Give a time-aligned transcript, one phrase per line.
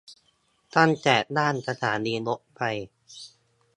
[0.75, 2.61] ตั้งแต่ย่านสถานีรถไฟ